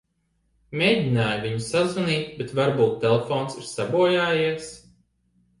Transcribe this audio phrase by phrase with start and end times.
[0.79, 4.73] Mēģināju viņu sazvanīt, bet varbūt telefons ir sabojājies.